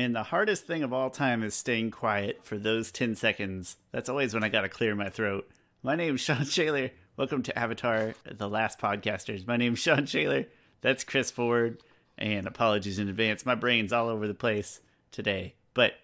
[0.00, 3.76] Man, the hardest thing of all time is staying quiet for those 10 seconds.
[3.92, 5.46] That's always when I gotta clear my throat.
[5.82, 6.92] My name's Sean Shaler.
[7.18, 9.46] Welcome to Avatar, the last podcasters.
[9.46, 10.46] My name's Sean Shaler.
[10.80, 11.82] That's Chris Ford.
[12.16, 13.44] And apologies in advance.
[13.44, 14.80] My brain's all over the place
[15.12, 15.52] today.
[15.74, 15.96] But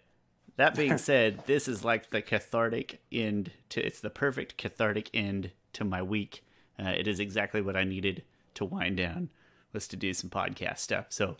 [0.57, 5.53] that being said, this is like the cathartic end to it's the perfect cathartic end
[5.73, 6.45] to my week.
[6.79, 8.25] Uh, it is exactly what I needed
[8.57, 9.31] to wind down
[9.73, 11.07] was to do some podcast stuff.
[11.09, 11.39] So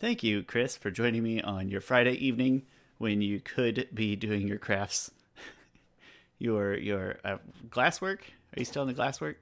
[0.00, 2.62] Thank you, Chris, for joining me on your Friday evening
[2.98, 5.10] when you could be doing your crafts,
[6.38, 7.38] your your uh,
[7.68, 8.20] glasswork.
[8.20, 9.34] Are you still in the glasswork?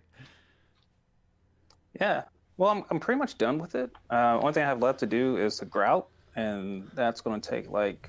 [2.01, 2.23] Yeah.
[2.57, 3.91] Well, I'm I'm pretty much done with it.
[4.09, 7.51] Uh, only thing I have left to do is the grout, and that's going to
[7.51, 8.09] take like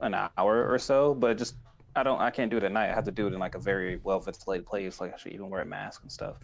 [0.00, 1.14] an hour or so.
[1.14, 1.56] But just
[1.96, 2.90] I don't I can't do it at night.
[2.90, 5.00] I have to do it in like a very well ventilated place.
[5.00, 6.36] Like I should even wear a mask and stuff.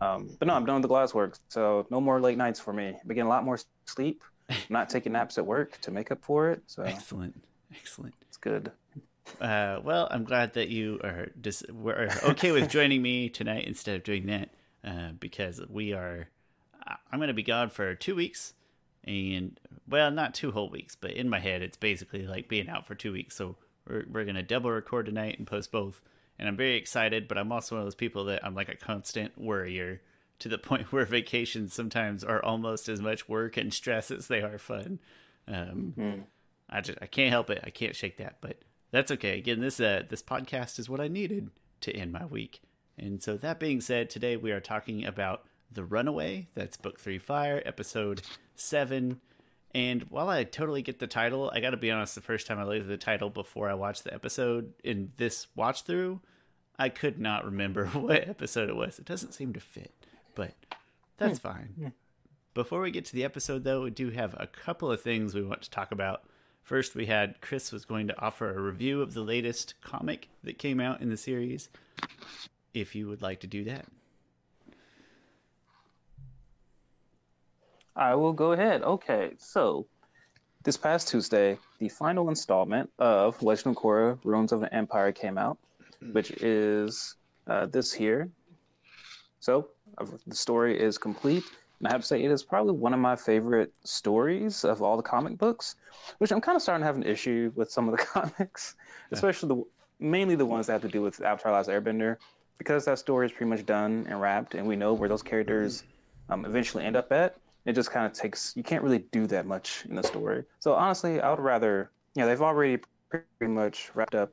[0.00, 2.96] Um, but no, I'm done with the glasswork, so no more late nights for me.
[3.08, 4.22] Begin a lot more sleep
[4.68, 6.62] not taking naps at work to make up for it.
[6.66, 7.42] So excellent,
[7.74, 8.14] excellent.
[8.22, 8.72] It's good.
[9.40, 13.96] Uh, well, I'm glad that you are dis- were okay with joining me tonight instead
[13.96, 14.50] of doing that
[14.84, 16.28] uh, because we are.
[17.12, 18.54] I'm going to be gone for two weeks,
[19.04, 19.58] and
[19.88, 22.96] well, not two whole weeks, but in my head, it's basically like being out for
[22.96, 23.36] two weeks.
[23.36, 23.56] So
[23.88, 26.00] we're we're going to double record tonight and post both,
[26.38, 27.28] and I'm very excited.
[27.28, 30.00] But I'm also one of those people that I'm like a constant worrier
[30.42, 34.42] to the point where vacations sometimes are almost as much work and stress as they
[34.42, 34.98] are fun.
[35.48, 36.20] Um, mm-hmm.
[36.68, 37.60] I just I can't help it.
[37.64, 38.58] I can't shake that, but
[38.90, 39.38] that's okay.
[39.38, 41.50] Again, this uh, this podcast is what I needed
[41.82, 42.60] to end my week.
[42.98, 46.48] And so that being said, today we are talking about The Runaway.
[46.54, 48.22] That's book 3 Fire, episode
[48.54, 49.20] 7.
[49.74, 52.58] And while I totally get the title, I got to be honest, the first time
[52.58, 56.20] I looked at the title before I watched the episode in this watch through,
[56.78, 58.98] I could not remember what episode it was.
[58.98, 60.01] It doesn't seem to fit
[60.34, 60.52] but
[61.18, 61.48] that's hmm.
[61.48, 61.74] fine.
[61.76, 61.88] Yeah.
[62.54, 65.42] Before we get to the episode, though, we do have a couple of things we
[65.42, 66.24] want to talk about.
[66.62, 70.58] First, we had Chris was going to offer a review of the latest comic that
[70.58, 71.68] came out in the series.
[72.74, 73.86] If you would like to do that,
[77.96, 78.82] I will go ahead.
[78.82, 79.86] Okay, so
[80.62, 85.36] this past Tuesday, the final installment of Legend of Korra: Ruins of the Empire came
[85.36, 85.58] out,
[86.12, 87.16] which is
[87.46, 88.30] uh, this here.
[89.40, 89.68] So
[90.26, 91.44] the story is complete.
[91.78, 94.96] And I have to say, it is probably one of my favorite stories of all
[94.96, 95.74] the comic books,
[96.18, 99.16] which I'm kind of starting to have an issue with some of the comics, yeah.
[99.16, 99.64] especially the
[99.98, 102.18] mainly the ones that have to do with Avatar: Last Airbender,
[102.58, 105.82] because that story is pretty much done and wrapped, and we know where those characters
[106.28, 107.36] um, eventually end up at.
[107.64, 110.44] It just kind of takes you can't really do that much in the story.
[110.60, 112.78] So honestly, I would rather you know they've already
[113.10, 114.30] pretty much wrapped up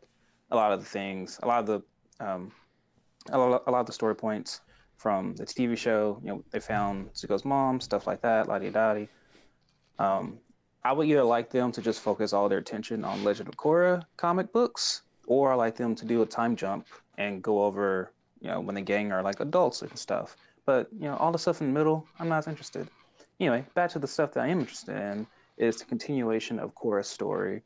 [0.51, 2.51] a lot of the things, a lot of the um,
[3.31, 4.61] a lot, a lot of the story points
[4.99, 6.19] from the TV show.
[6.23, 9.05] You know, they found Zuko's mom, stuff like that, la di da
[9.97, 10.39] Um,
[10.83, 14.03] I would either like them to just focus all their attention on Legend of Korra
[14.17, 16.85] comic books, or I like them to do a time jump
[17.17, 18.11] and go over,
[18.41, 20.35] you know, when the gang are like adults and stuff.
[20.65, 22.87] But you know, all the stuff in the middle, I'm not interested.
[23.39, 25.25] Anyway, back to the stuff that I am interested in
[25.57, 27.63] is the continuation of Korra's story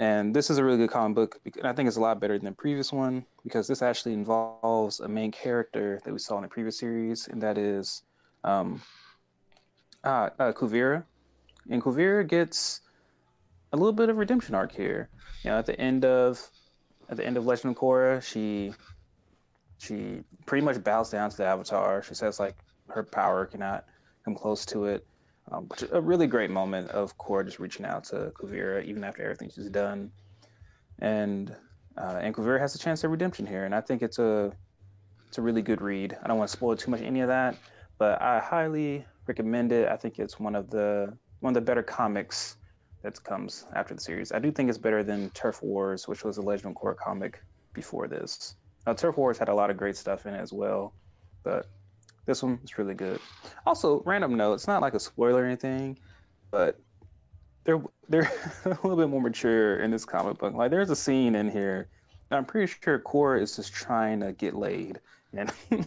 [0.00, 1.40] and this is a really good comic book.
[1.58, 5.00] And I think it's a lot better than the previous one because this actually involves
[5.00, 8.02] a main character that we saw in the previous series, and that is
[8.42, 8.80] um,
[10.02, 11.04] uh, uh, Kuvira.
[11.68, 12.80] And Kuvira gets
[13.74, 15.10] a little bit of redemption arc here.
[15.44, 16.48] You know, at the end of
[17.10, 18.72] at the end of Legend of Korra, she
[19.76, 22.02] she pretty much bows down to the Avatar.
[22.02, 22.56] She says like
[22.88, 23.84] her power cannot
[24.24, 25.06] come close to it.
[25.52, 29.50] Um, a really great moment of Korra just reaching out to Kuvira even after everything
[29.50, 30.12] she's done,
[31.00, 31.54] and
[31.98, 34.52] uh, and Kuvira has a chance at redemption here, and I think it's a
[35.26, 36.16] it's a really good read.
[36.22, 37.56] I don't want to spoil too much any of that,
[37.98, 39.88] but I highly recommend it.
[39.88, 42.56] I think it's one of the one of the better comics
[43.02, 44.32] that comes after the series.
[44.32, 47.42] I do think it's better than Turf Wars, which was a Legend of Korra comic
[47.72, 48.56] before this.
[48.86, 50.94] Now, Turf Wars had a lot of great stuff in it as well,
[51.42, 51.66] but
[52.26, 53.20] this one is really good.
[53.66, 55.98] Also, random note, it's not like a spoiler or anything,
[56.50, 56.78] but
[57.64, 58.30] they're they're
[58.64, 60.54] a little bit more mature in this comic book.
[60.54, 61.88] Like there's a scene in here.
[62.30, 65.00] I'm pretty sure Korra is just trying to get laid,
[65.32, 65.52] and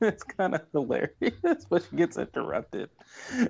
[0.00, 2.90] it's kind of hilarious, but she gets interrupted.
[3.32, 3.48] and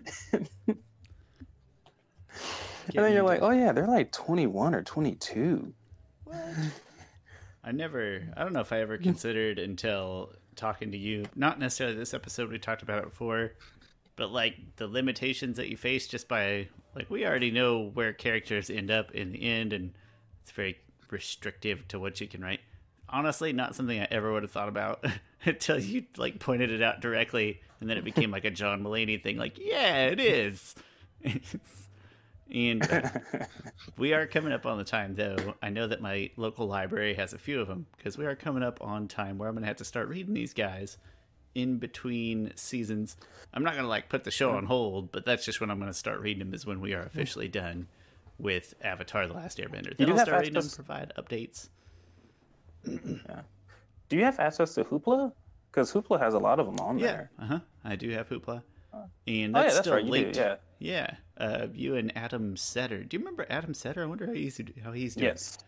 [2.95, 5.73] then you're like, oh yeah, they're like 21 or 22.
[6.25, 6.37] What?
[7.65, 11.97] I never, I don't know if I ever considered until talking to you, not necessarily
[11.97, 13.53] this episode, we talked about it before,
[14.17, 18.71] but like the limitations that you face just by, like, we already know where characters
[18.71, 19.93] end up in the end, and
[20.43, 20.79] it's very
[21.11, 22.61] restrictive to what you can write.
[23.09, 25.05] Honestly, not something I ever would have thought about
[25.45, 29.23] until you like pointed it out directly, and then it became like a John Mulaney
[29.23, 29.37] thing.
[29.37, 30.75] Like, yeah, it is.
[32.53, 33.09] And uh,
[33.99, 35.55] we are coming up on the time, though.
[35.63, 38.63] I know that my local library has a few of them because we are coming
[38.63, 40.97] up on time where I'm going to have to start reading these guys
[41.55, 43.17] in between seasons.
[43.53, 45.79] I'm not going to like put the show on hold, but that's just when I'm
[45.79, 47.89] going to start reading them is when we are officially done
[48.39, 49.97] with Avatar: The Last Airbender.
[49.97, 51.69] Then do I'll start reading them, provide updates.
[52.87, 53.41] yeah.
[54.09, 55.33] Do you have access to Hoopla?
[55.73, 57.31] Because Hoopla has a lot of them on Yeah, there.
[57.41, 57.61] uh huh.
[57.85, 58.63] I do have Hoopla,
[59.27, 60.05] and Oh, that's yeah, that's still right.
[60.05, 60.37] You do, linked.
[60.37, 60.57] yeah.
[60.79, 61.11] yeah.
[61.39, 63.05] Uh, you and Adam Setter.
[63.05, 64.03] Do you remember Adam Setter?
[64.03, 65.27] I wonder how he's how he's doing.
[65.27, 65.59] Yes.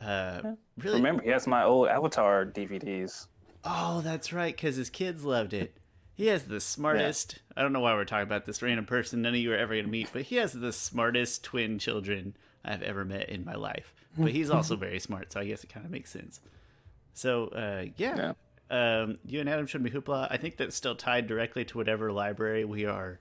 [0.00, 0.96] Uh, really?
[0.96, 3.26] Remember, he has my old Avatar DVDs.
[3.64, 5.76] Oh, that's right, because his kids loved it.
[6.14, 7.38] He has the smartest.
[7.56, 9.74] I don't know why we're talking about this random person none of you are ever
[9.74, 13.54] going to meet, but he has the smartest twin children I've ever met in my
[13.54, 13.94] life.
[14.18, 16.40] But he's also very smart, so I guess it kind of makes sense.
[17.14, 18.32] So, uh, yeah.
[18.70, 20.28] Um, you and Adam showed me Hoopla.
[20.30, 23.20] I think that's still tied directly to whatever library we are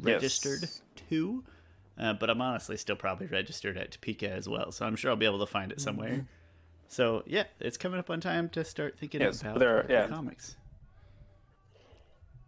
[0.00, 0.80] registered Yes.
[1.10, 1.44] to.
[1.98, 5.16] Uh, but I'm honestly still probably registered at Topeka as well, so I'm sure I'll
[5.16, 6.10] be able to find it somewhere.
[6.10, 6.22] Mm-hmm.
[6.86, 9.92] So yeah, it's coming up on time to start thinking Yes, about there are- the
[9.92, 10.06] yeah.
[10.06, 10.56] comics.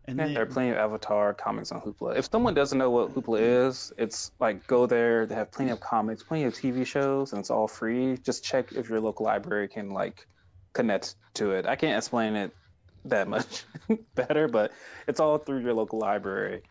[0.06, 2.16] And Yeah, then, there are plenty of Avatar comics on Hoopla.
[2.16, 5.26] If someone doesn't know what Hoopla is, it's like go there.
[5.26, 8.16] They have plenty of comics, plenty of TV shows, and it's all free.
[8.18, 10.26] Just check if your local library can like
[10.72, 11.66] connect to it.
[11.66, 12.54] I can't explain it
[13.06, 13.64] that much
[14.14, 14.72] better, but
[15.06, 16.62] it's all through your local library.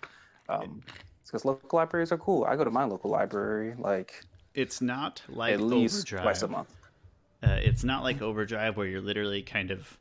[0.47, 0.81] Um,
[1.25, 2.43] because local libraries are cool.
[2.45, 4.23] I go to my local library like
[4.55, 6.23] it's not like at least Overdrive.
[6.23, 6.75] twice a month.
[7.43, 9.97] Uh, it's not like Overdrive where you're literally kind of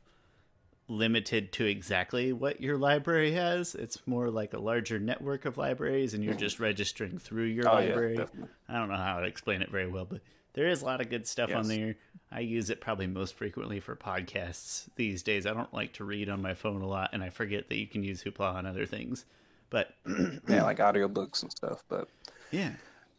[0.87, 3.75] limited to exactly what your library has.
[3.75, 7.73] It's more like a larger network of libraries, and you're just registering through your Oh,
[7.75, 8.17] library.
[8.17, 8.49] definitely.
[8.67, 10.21] I don't know how to explain it very well, but
[10.59, 11.95] there is a lot of good stuff on there.
[12.33, 15.45] I use it probably most frequently for podcasts these days.
[15.45, 17.87] I don't like to read on my phone a lot, and I forget that you
[17.87, 19.23] can use Hoopla on other things.
[19.69, 19.95] But
[20.49, 21.85] Yeah, like audiobooks and stuff.
[21.87, 22.09] But
[22.51, 22.71] yeah.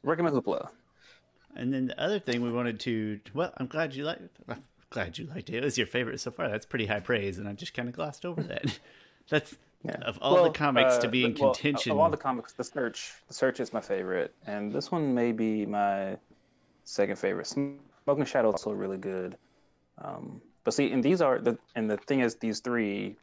[0.02, 0.68] recommend Hoopla.
[1.56, 4.20] And then the other thing we wanted to, well, I'm glad you liked.
[4.46, 5.54] I'm glad you liked it.
[5.54, 6.50] It was your favorite so far.
[6.50, 8.78] That's pretty high praise, and I just kind of glossed over that.
[9.30, 9.96] That's Yeah.
[10.02, 11.92] of all Well, the comics to uh, be in well, contention.
[11.92, 15.32] Of all the comics, the search, the search is my favorite, and this one may
[15.32, 16.18] be my
[16.90, 17.46] second favorite.
[17.46, 17.78] Smoke
[18.08, 19.36] and Shadow is also really good.
[19.98, 23.16] Um, but see, and these are the and the thing is, these three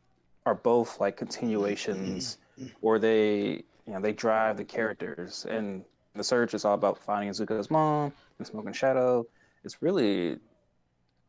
[0.46, 2.38] are both like continuations,
[2.82, 5.46] or they you know they drive the characters.
[5.50, 5.84] And
[6.16, 9.26] the search is all about finding Azuka's mom, and Smoke and Shadow
[9.64, 10.40] It's really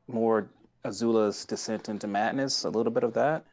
[0.06, 0.48] more
[0.84, 3.44] Azula's descent into madness, a little bit of that.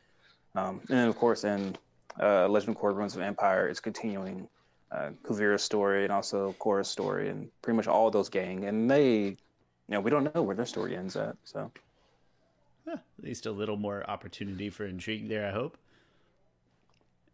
[0.56, 1.76] Um, and then, of course, in
[2.22, 4.48] uh, Legend of Korra Ruins of Empire, it's continuing
[4.92, 8.66] uh, Kuvira's story and also Korra's story and pretty much all those gang.
[8.66, 9.38] And they, you
[9.90, 11.36] know, we don't know where their story ends at.
[11.44, 11.72] So,
[12.88, 15.78] at least a little more opportunity for intrigue there, I hope.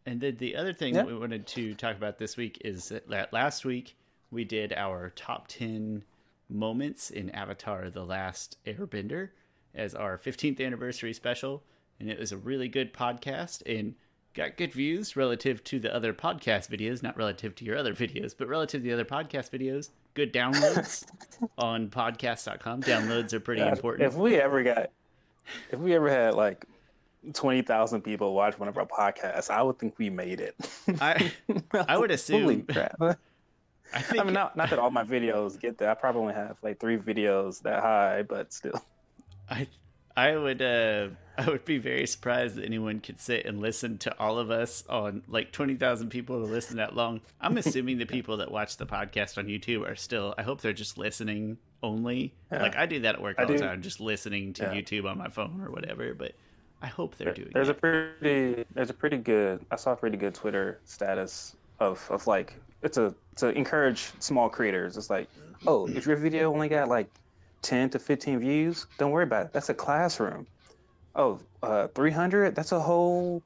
[0.06, 1.04] And then the other thing Yeah.
[1.04, 3.96] we wanted to talk about this week is that last week
[4.32, 6.04] we did our top 10
[6.50, 9.30] moments in Avatar The Last Airbender
[9.76, 11.64] as our 15th anniversary special.
[12.00, 13.94] And it was a really good podcast and
[14.34, 18.34] got good views relative to the other podcast videos, not relative to your other videos,
[18.38, 19.90] but relative to the other podcast videos.
[20.14, 21.06] Good downloads
[21.58, 22.84] on podcast.com.
[22.84, 24.08] Downloads are pretty God, important.
[24.12, 24.92] if we ever got,
[25.72, 26.66] if we ever had like
[27.34, 30.56] 20,000 people watch one of our podcasts, I would think we made it.
[31.00, 31.32] I
[31.88, 32.42] I would assume.
[32.42, 32.96] Holy crap.
[33.94, 35.90] I think I mean, not, not that all my videos get there.
[35.90, 38.82] I probably only have like three videos that high, but still.
[39.50, 39.68] I
[40.16, 44.20] I would uh I would be very surprised that anyone could sit and listen to
[44.20, 47.22] all of us on like twenty thousand people to listen that long.
[47.40, 50.34] I'm assuming the people that watch the podcast on YouTube are still.
[50.38, 52.34] I hope they're just listening only.
[52.52, 52.62] Yeah.
[52.62, 54.74] Like I do that at work I all the time, just listening to Yeah.
[54.82, 56.14] YouTube on my phone or whatever.
[56.14, 56.34] But
[56.82, 57.50] I hope they're doing.
[57.54, 57.82] There's a that.
[57.82, 62.56] pretty there's a pretty good I saw a pretty good Twitter status of of like
[62.84, 64.98] it's a to encourage small creators.
[64.98, 65.30] It's like,
[65.66, 67.08] oh, if your video only got like
[67.62, 69.54] ten to fifteen views, don't worry about it.
[69.54, 70.48] That's a classroom.
[71.16, 72.56] Oh, uh, 300?
[72.56, 73.44] That's a whole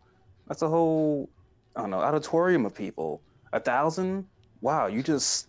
[0.47, 1.29] that's a whole
[1.75, 3.21] I don't know auditorium of people.
[3.53, 4.25] A thousand?
[4.61, 5.47] Wow, you just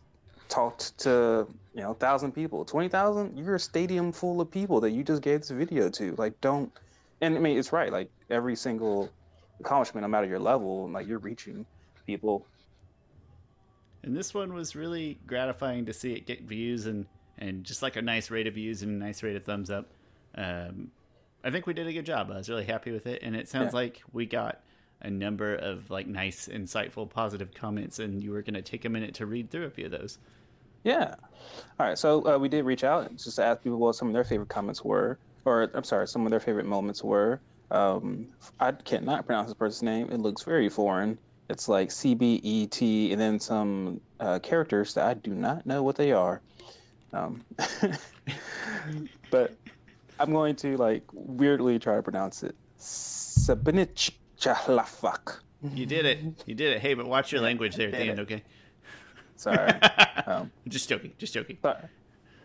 [0.49, 2.65] talked to you know thousand people.
[2.65, 3.37] Twenty thousand?
[3.37, 6.15] You're a stadium full of people that you just gave this video to.
[6.17, 6.73] Like, don't
[7.21, 7.93] and I mean, it's right.
[7.93, 9.11] Like every single
[9.61, 11.65] accomplishment, no matter your level, and like you're reaching
[12.07, 12.47] people.
[14.03, 17.07] And this one was really gratifying to see it get views and
[17.39, 19.87] and just like a nice rate of views and a nice rate of thumbs up.
[20.35, 20.91] Um,
[21.45, 22.31] I think we did a good job.
[22.31, 23.81] I was really happy with it, and it sounds Yeah.
[23.81, 24.61] like we got
[25.03, 28.89] a number of like nice, insightful, positive comments, and you were going to take a
[28.89, 30.19] minute to read through a few of those.
[30.85, 31.15] Yeah.
[31.79, 31.99] All right.
[31.99, 34.49] So uh, we did reach out just to ask people what some of their favorite
[34.49, 37.41] comments were, or I'm sorry, some of their favorite moments were.
[37.71, 38.29] Um,
[38.61, 40.09] I cannot pronounce this person's name.
[40.11, 41.19] It looks very foreign.
[41.49, 45.65] it's like C B E T and then some uh, characters that I do not
[45.67, 46.41] know what they are.
[47.13, 47.43] Um,
[49.31, 49.55] but
[50.19, 52.55] I'm going to like weirdly try to pronounce it.
[52.79, 55.39] Sabinich Chalafak.
[55.75, 56.21] You did it.
[56.47, 56.81] You did it.
[56.81, 58.43] Hey, but watch your language there at the end, okay?
[59.37, 59.73] Sorry.
[60.27, 61.13] um, Just joking.
[61.19, 61.59] Just joking.
[61.63, 61.79] sorry.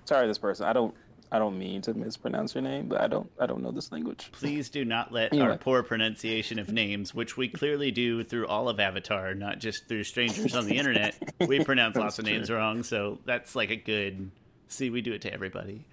[0.06, 0.66] Sorry, this person.
[0.66, 0.94] I don't.
[1.34, 3.30] I don't mean to mispronounce your name, but I don't.
[3.40, 4.30] I don't know this language.
[4.34, 5.48] Please do not let Anyway.
[5.48, 9.88] our poor pronunciation of names, which we clearly do through all of Avatar, not just
[9.88, 11.16] through strangers on the internet.
[11.48, 14.30] We pronounce lots of That's names wrong, so that's like a good.
[14.72, 15.84] See, we do it to everybody.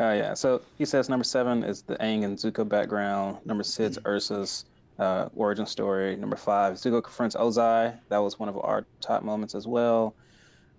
[0.00, 0.34] Uh, yeah.
[0.34, 3.38] So he says number seven is the Aang and Zuko background.
[3.44, 4.64] Number six, Ursa's
[4.98, 6.16] uh, origin story.
[6.16, 7.96] Number five, Zuko confronts Ozai.
[8.08, 10.16] That was one of our top moments as well.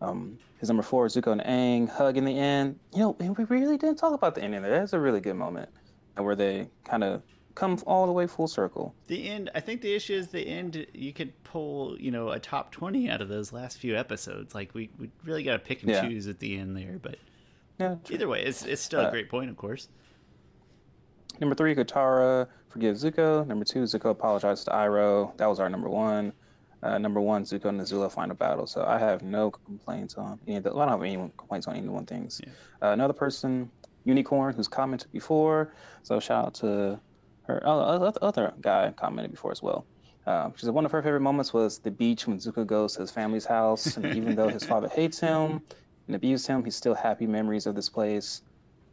[0.01, 2.77] Um, his number four, Zuko and Aang hug in the end.
[2.93, 4.79] You know, and we really didn't talk about the ending there.
[4.79, 5.69] That's a really good moment
[6.17, 7.21] where they kind of
[7.55, 8.95] come all the way full circle.
[9.07, 9.49] The end.
[9.53, 10.87] I think the issue is the end.
[10.93, 14.55] You could pull, you know, a top twenty out of those last few episodes.
[14.55, 16.07] Like we, we really got to pick and Yeah.
[16.07, 16.99] choose at the end there.
[17.01, 17.17] But
[17.79, 17.95] Yeah.
[18.03, 18.15] true.
[18.15, 19.87] either way, it's it's still a Uh, great point, of course.
[21.39, 23.45] Number three, Katara forgives Zuko.
[23.45, 25.35] Number two, Zuko apologizes to Iroh.
[25.37, 26.33] That was our number one.
[26.83, 28.67] Uh, number one, Zuko and Azula final battle.
[28.67, 30.71] So I have no complaints on any of the.
[30.71, 32.41] I don't have any complaints on any one things.
[32.43, 32.51] Yeah.
[32.81, 33.71] Uh, another person,
[34.03, 35.73] Unicorn, who's commented before.
[36.03, 36.99] So shout out to
[37.43, 37.61] her.
[37.65, 39.85] Oh, other, other guy commented before as well.
[40.25, 43.01] Uh, she said one of her favorite moments was the beach when Zuko goes to
[43.01, 45.61] his family's house, and even though his father hates him
[46.07, 48.41] and abused him, he's still happy memories of this place.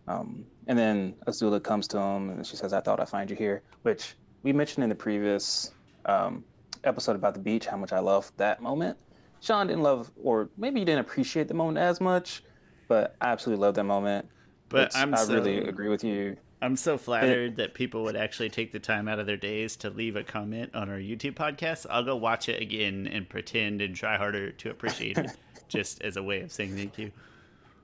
[0.09, 3.37] Um, and then Azula comes to him and she says, I thought I'd find you
[3.37, 5.73] here, which we mentioned in the previous
[6.07, 6.45] um,
[6.83, 8.99] episode about the beach, how much I loved that moment.
[9.41, 12.43] Sean didn't love, or maybe he didn't appreciate the moment as much,
[12.89, 14.29] but I absolutely love that moment.
[14.69, 16.37] But I'm I so, really agree with you.
[16.63, 19.91] I'm so flattered that people would actually take the time out of their days to
[19.91, 21.87] leave a comment on our YouTube podcast.
[21.89, 25.31] I'll go watch it again and pretend and try harder to appreciate it,
[25.69, 27.11] just as a way of saying thank you.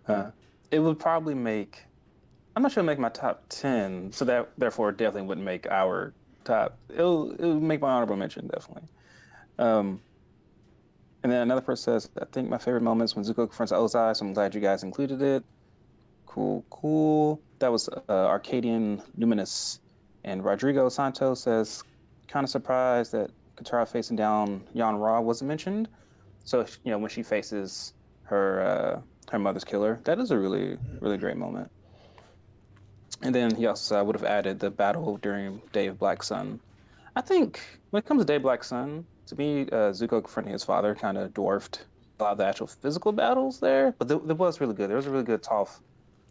[0.07, 0.31] Uh,
[0.71, 1.85] it would probably make,
[2.55, 5.67] I'm not sure it'll make my top 10, so that therefore it definitely wouldn't make
[5.71, 6.13] our
[6.45, 6.77] top.
[6.91, 8.89] It'll, it'll make my honorable mention, definitely.
[9.59, 10.03] Um,
[11.23, 14.15] and then another person says, I think my favorite moment is when Zuko confronts Ozai,
[14.15, 15.45] so I'm glad you guys included it.
[16.27, 17.41] Cool, cool.
[17.59, 19.81] That was uh, Arcadian Luminous.
[20.25, 21.83] And Rodrigo Santos says,
[22.29, 25.89] kind of surprised that Katara facing down Yon Rha wasn't mentioned.
[26.45, 27.95] So, you know, when she faces
[28.25, 31.71] her uh, her mother's killer, that is a really, really great moment.
[33.23, 36.61] And then he also uh, would have added the battle during Day of Black Sun.
[37.17, 37.61] I think
[37.91, 40.95] when it comes to Day of Black Sun, to me, uh, Zuko confronting his father
[40.95, 41.87] kind of dwarfed
[42.19, 43.95] a lot of the actual physical battles there.
[43.99, 44.91] But there, there was really good.
[44.91, 45.81] There was a really good Toph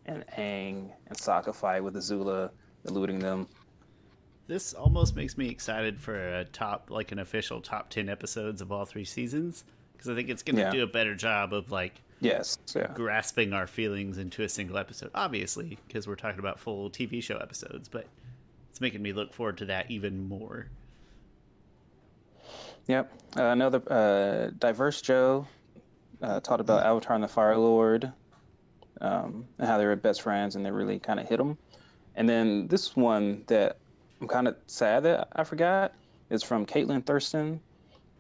[0.05, 2.49] and Aang and Sokka fight with Azula
[2.85, 3.47] eluding them.
[4.47, 8.71] This almost makes me excited for a top, like an official top 10 episodes of
[8.71, 10.69] all three seasons, because I think it's going to Yeah.
[10.71, 12.91] do a better job of like Yes, yeah.
[12.93, 15.09] grasping our feelings into a single episode.
[15.15, 18.05] Obviously, because we're talking about full TV show episodes, but
[18.69, 20.67] it's making me look forward to that even more.
[22.87, 23.11] Yep.
[23.35, 25.47] Uh, another uh, diverse Joe
[26.21, 28.11] uh, talked about Avatar and the Fire Lord
[29.01, 31.57] um, and how they were best friends and they really kind of hit them.
[32.15, 33.77] And then this one that
[34.21, 35.93] I'm kind of sad that I forgot
[36.29, 37.59] is from Caitlin Thurston.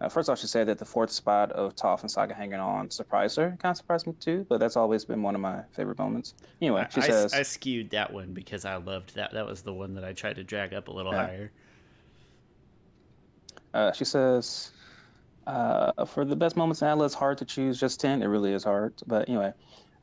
[0.01, 2.91] Uh, first off, she said that the fourth spot of Toph and Sokka hanging on
[2.91, 3.55] surprised her.
[3.61, 6.33] Kind of surprised me too, but that's always been one of my favorite moments.
[6.61, 9.31] Anyway, she I, says, I skewed that one because I loved that.
[9.31, 11.25] That was the one that I tried to drag up a little Yeah.
[11.27, 11.51] higher.
[13.73, 14.71] Uh, she says,
[15.47, 18.21] uh, for the best moments in Atlas, hard to choose just 10.
[18.21, 18.93] It really is hard.
[19.07, 19.53] But anyway,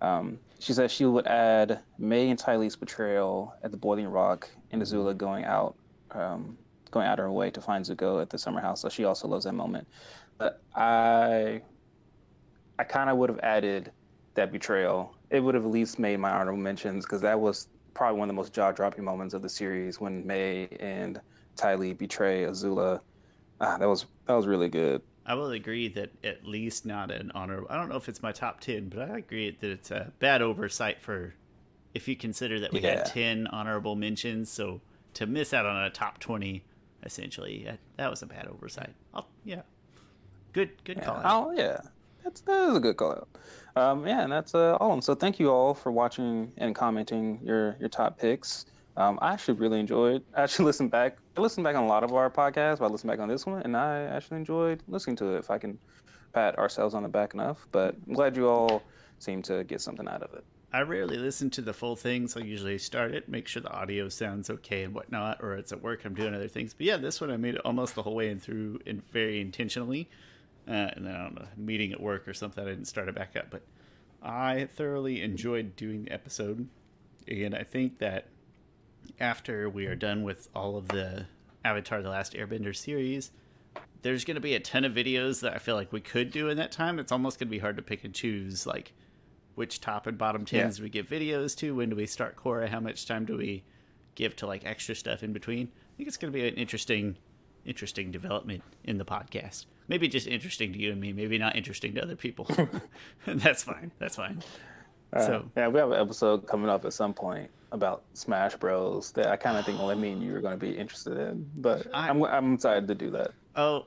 [0.02, 4.50] um, she says she would add Mai and Ty Lee's betrayal at the Boiling Rock
[4.72, 5.76] and Azula going out,
[6.10, 6.58] um,
[6.90, 8.80] going out her way to find Zuko at the summer house.
[8.80, 9.86] So she also loves that moment.
[10.38, 11.62] But I,
[12.78, 13.92] I kind of would have added
[14.34, 15.14] that betrayal.
[15.30, 18.34] It would have at least made my honorable mentions because that was probably one of
[18.34, 21.20] the most jaw-dropping moments of the series when Mai and
[21.56, 23.00] Tylee betray Azula.
[23.60, 25.00] Ah, that was that was really good.
[25.24, 27.62] I will agree that at least not an honor.
[27.70, 30.42] I don't know if it's my top 10, but I agree that it's a bad
[30.42, 31.34] oversight for
[31.94, 32.96] if you consider that we Yeah.
[32.98, 34.50] had 10 honorable mentions.
[34.50, 34.80] So
[35.14, 36.64] to miss out on a top 20,
[37.04, 38.94] essentially, that- that was a bad oversight.
[39.14, 39.62] I'll, yeah.
[40.52, 41.04] Good, good Yeah.
[41.04, 41.16] call.
[41.16, 41.22] out.
[41.24, 41.80] Oh yeah,
[42.24, 43.28] that's that is a good call out.
[43.74, 44.90] Um, yeah, and that's uh, all.
[44.90, 45.00] of them.
[45.02, 48.66] So thank you all for watching and commenting your your top picks.
[48.98, 50.22] Um, I actually really enjoyed.
[50.36, 51.16] I actually listened back.
[51.36, 53.46] I listened back on a lot of our podcasts, but I listened back on this
[53.46, 55.38] one, and I actually enjoyed listening to it.
[55.38, 55.78] If I can
[56.34, 58.82] pat ourselves on the back enough, but I'm glad you all
[59.18, 60.44] seem to get something out of it.
[60.74, 63.70] I rarely listen to the full thing, so I usually start it, make sure the
[63.70, 66.74] audio sounds okay and whatnot, or it's at work, I'm doing other things.
[66.74, 69.40] But yeah, this one I made it almost the whole way and through and very
[69.40, 70.08] intentionally.
[70.66, 73.14] Uh, and then I don't know, meeting at work or something, I didn't start it
[73.14, 73.46] back up.
[73.50, 73.62] But
[74.22, 76.68] I thoroughly enjoyed doing the episode,
[77.28, 78.28] and I think that
[79.20, 81.26] after we are done with all of the
[81.64, 83.30] Avatar: The Last Airbender series,
[84.02, 86.48] there's going to be a ton of videos that I feel like we could do
[86.48, 86.98] in that time.
[86.98, 88.92] It's almost going to be hard to pick and choose, like
[89.54, 90.82] which top and bottom tens yeah.
[90.82, 91.74] we give videos to.
[91.74, 92.68] When do we start Korra?
[92.68, 93.64] How much time do we
[94.14, 95.68] give to like extra stuff in between?
[95.68, 97.16] I think it's going to be an interesting,
[97.64, 99.66] interesting development in the podcast.
[99.88, 101.12] Maybe just interesting to you and me.
[101.12, 102.48] Maybe not interesting to other people.
[103.26, 103.92] That's fine.
[103.98, 104.42] That's fine.
[105.12, 109.10] Uh, so yeah, we have an episode coming up at some point about Smash Bros.
[109.12, 111.50] that I kind of think only me and you are going to be interested in.
[111.56, 113.32] But I, I'm I'm excited to do that.
[113.56, 113.86] Oh,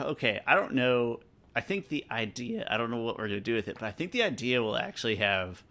[0.00, 0.40] okay.
[0.46, 1.20] I don't know.
[1.54, 2.66] I think the idea.
[2.68, 4.62] I don't know what we're going to do with it, but I think the idea
[4.62, 5.62] will actually have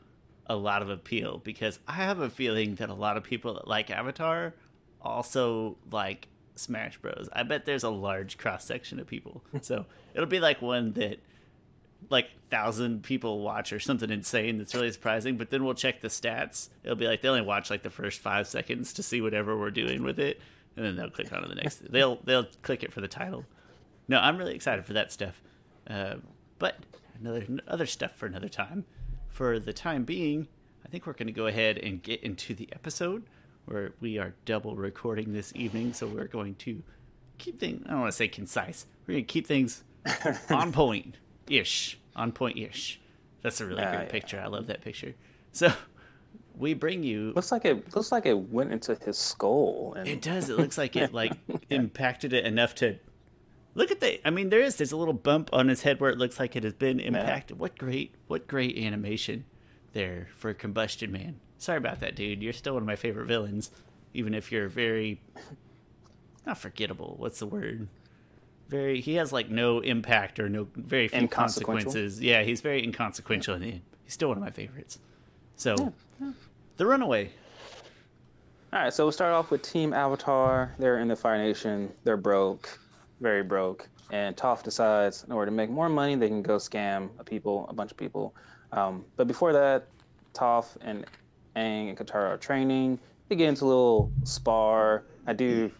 [0.46, 3.68] a lot of appeal because I have a feeling that a lot of people that
[3.68, 4.56] like Avatar
[5.02, 7.30] also like Smash Bros.
[7.34, 9.44] I bet there's a large cross section of people.
[9.62, 11.20] so it'll be like one that
[12.10, 15.38] like thousand people watch or something insane that's really surprising.
[15.38, 16.70] But then we'll check the stats.
[16.84, 19.72] It'll be like they only watch like the first five seconds to see whatever we're
[19.72, 20.40] doing with it,
[20.76, 21.82] and then they'll click on to the next.
[21.92, 23.46] they'll they'll click it for the title.
[24.08, 25.42] No, I'm really excited for that stuff.
[25.88, 26.16] Uh,
[26.58, 26.78] but
[27.20, 28.86] another other stuff for another time.
[29.28, 30.48] For the time being,
[30.86, 33.24] I think we're going to go ahead and get into the episode
[33.66, 35.94] where we are double recording this evening.
[35.94, 36.82] So we're going to
[37.38, 37.84] keep things.
[37.86, 38.88] I don't want to say concise.
[39.06, 39.84] We're going to keep things
[40.50, 41.16] on point
[41.50, 43.00] ish, on point ish.
[43.42, 44.12] That's a really uh, great yeah.
[44.12, 44.42] picture.
[44.42, 45.16] I love that picture.
[45.52, 45.72] So
[46.58, 47.32] we bring you.
[47.36, 49.94] Looks like it looks like it went into his skull.
[49.98, 50.08] And...
[50.08, 50.50] It does.
[50.50, 51.34] It looks like it like
[51.70, 52.98] impacted it enough to.
[53.76, 54.26] Look at the.
[54.28, 54.76] I mean, there is.
[54.76, 57.58] There's a little bump on his head where it looks like it has been impacted.
[57.58, 57.62] Yeah.
[57.62, 59.46] What great, what great animation
[59.94, 61.40] there for Combustion Man.
[61.58, 62.42] Sorry about that, dude.
[62.42, 63.72] You're still one of my favorite villains,
[64.14, 65.22] even if you're very
[66.46, 67.16] not forgettable.
[67.18, 67.88] What's the word?
[68.70, 72.22] Very he has like no impact or no very few consequences.
[72.22, 75.00] Yeah, he's very inconsequential and he's still one of my favorites.
[75.56, 75.90] So, yeah,
[76.22, 76.32] yeah.
[76.78, 77.32] the Runaway.
[78.72, 80.76] All right, so we'll start off with Team Avatar.
[80.78, 81.92] They're in the Fire Nation.
[82.04, 82.80] They're broke,
[83.20, 87.10] very broke, and Toph decides in order to make more money, they can go scam
[87.18, 88.36] a people, a bunch of people.
[88.72, 89.88] Um, but before that,
[90.36, 91.04] Toph and
[91.56, 93.00] Aang and Katara are training.
[93.28, 95.04] They get into a little spar.
[95.26, 95.72] I do.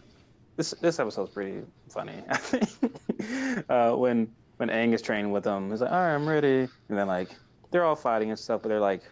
[0.60, 2.22] This this episode's pretty funny.
[2.28, 6.28] I think uh, when when Aang is training with them, he's like, "All right, I'm
[6.28, 7.30] ready," and then like
[7.70, 9.02] they're all fighting and stuff, but they're like,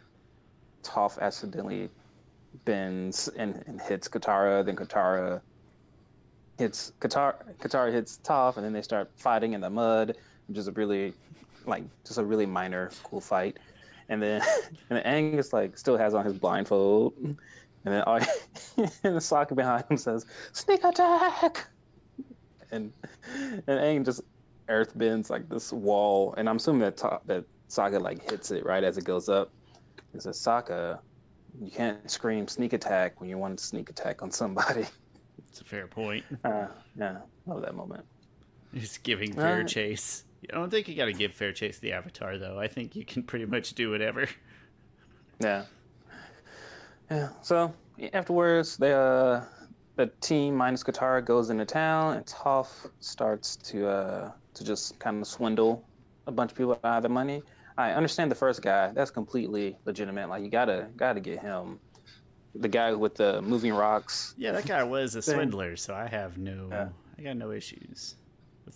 [0.83, 1.89] Toph accidentally
[2.67, 5.41] bends and, and hits Katara, then Katara
[6.59, 10.69] hits Katara, Katara hits Toph, and then they start fighting in the mud, which is
[10.69, 11.15] a really
[11.65, 13.57] like just a really minor cool fight.
[14.11, 14.43] And then
[14.91, 17.15] and Aang is like still has on his blindfold,
[17.85, 18.17] and then all,
[18.77, 21.69] and the Sokka behind him says, "Sneak attack!"
[22.71, 22.93] and
[23.33, 24.23] and Aang just
[24.69, 28.65] earth bends like this wall, and I'm assuming that ta- that Sokka like hits it
[28.65, 29.51] right as it goes up.
[30.15, 30.99] It says Sokka,
[31.61, 34.87] you can't scream sneak attack when you want to sneak attack on somebody.
[35.49, 36.25] It's a fair point.
[36.45, 38.05] Uh, yeah, love that moment.
[38.73, 40.25] He's giving fair uh, chase.
[40.51, 42.59] I don't think you got to give fair chase to the Avatar though.
[42.59, 44.29] I think you can pretty much do whatever.
[45.41, 45.65] Yeah.
[47.11, 47.29] Yeah.
[47.43, 47.73] So
[48.13, 49.43] afterwards, they uh
[49.99, 55.21] the team minus Katara goes into town, and Toph starts to uh, to just kind
[55.21, 55.85] of swindle
[56.29, 57.43] a bunch of people out of their money.
[57.77, 60.29] I understand the first guy; that's completely legitimate.
[60.29, 61.81] Like you gotta gotta get him.
[62.55, 64.35] The guy with the moving rocks.
[64.39, 66.89] Yeah, that guy was a swindler, so I have no, yeah.
[67.19, 68.15] I got no issues.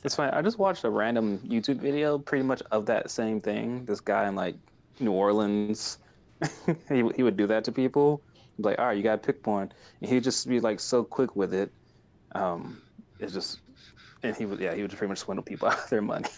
[0.02, 0.30] It's fine.
[0.30, 3.84] I just watched a random YouTube video, pretty much of that same thing.
[3.84, 4.56] This guy in like
[4.98, 5.98] New Orleans,
[6.88, 8.22] he he would do that to people
[8.58, 11.36] like, all right, you got to pick one, and he'd just be like so quick
[11.36, 11.72] with it.
[12.34, 12.80] Um,
[13.18, 13.60] it's just,
[14.22, 16.28] and he would, yeah, he would pretty much swindle people out of their money.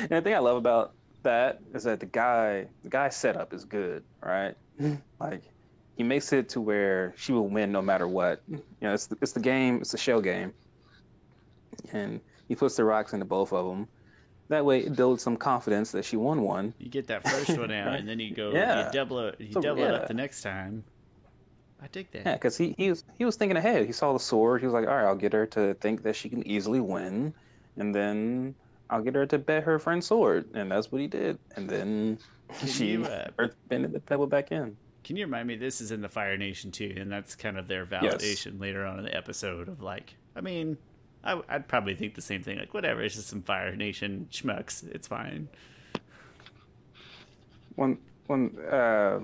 [0.00, 3.64] and the thing I love about that is that the guy, the guy's setup is
[3.64, 4.54] good, right?
[5.20, 5.42] like,
[5.96, 8.42] he makes it to where she will win no matter what.
[8.48, 10.52] You know, it's the, it's the game, it's a show game,
[11.92, 13.86] and he puts the rocks into both of them.
[14.50, 16.74] That way, it builds some confidence that she won one.
[16.78, 18.86] You get that first one out, and then you go, yeah.
[18.86, 19.90] you double it, you so, double yeah.
[19.90, 20.82] it up the next time.
[21.80, 22.26] I dig that.
[22.26, 23.86] Yeah, because he, he was he was thinking ahead.
[23.86, 24.60] He saw the sword.
[24.60, 27.32] He was like, all right, I'll get her to think that she can easily win,
[27.76, 28.56] and then
[28.90, 31.38] I'll get her to bet her friend's sword, and that's what he did.
[31.54, 32.18] And then
[32.66, 34.76] she you, uh, earthbended the pebble back in.
[35.04, 35.54] Can you remind me?
[35.54, 38.54] This is in the Fire Nation too, and that's kind of their validation yes.
[38.60, 40.76] later on in the episode of like, I mean,
[41.22, 42.58] I, would probably think the same thing.
[42.58, 44.86] Like, whatever, it's just some Fire Nation schmucks.
[44.88, 45.48] It's fine.
[47.76, 48.56] One, one.
[48.58, 49.20] uh,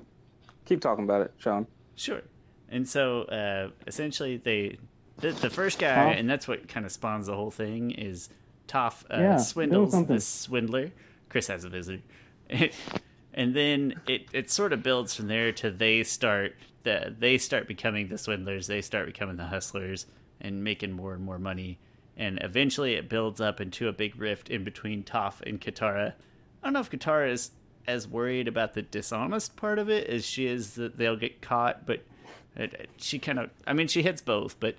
[0.65, 1.67] keep talking about it, Sean.
[1.95, 2.23] Sure.
[2.69, 4.79] And so uh, essentially, they
[5.19, 6.19] the, the first guy, Huh?
[6.19, 8.29] and that's what kind of spawns the whole thing is
[8.69, 10.91] Toph uh, Yeah, swindles the swindler.
[11.29, 12.03] Chris has a visitor,
[13.35, 17.69] and then it it sort of builds from there to they start the they start
[17.69, 18.67] becoming the swindlers.
[18.67, 20.07] They start becoming the hustlers
[20.41, 21.79] and making more and more money.
[22.17, 26.15] And eventually, it builds up into a big rift in between Toph and Katara.
[26.63, 27.51] I don't know if Katara is
[27.87, 31.87] as worried about the dishonest part of it as she is that they'll get caught,
[31.87, 32.03] but
[32.97, 34.77] she kind of I mean she hits both, but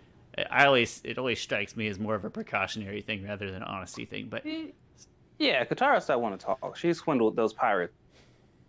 [0.52, 3.64] I always it always strikes me as more of a precautionary thing rather than an
[3.64, 4.28] honesty thing.
[4.30, 4.72] But mm,
[5.40, 6.76] Yeah, Katara Katara's that want to talk.
[6.78, 7.94] She swindled those pirates